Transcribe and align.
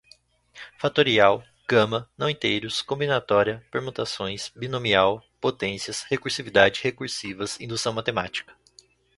fatorial, 0.79 1.43
gama, 1.69 2.09
não-inteiros, 2.17 2.81
combinatória, 2.81 3.63
permutações, 3.69 4.49
binomial, 4.55 5.23
potências, 5.39 6.01
recursividade, 6.09 6.81
recursivas, 6.81 7.59
indução 7.61 7.93
matemática 7.93 8.51